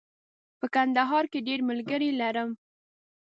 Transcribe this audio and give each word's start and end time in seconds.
په 0.59 0.65
کندهار 0.75 1.25
کې 1.31 1.39
ډېر 1.47 1.59
ملګري 1.69 2.09
لرم. 2.21 2.49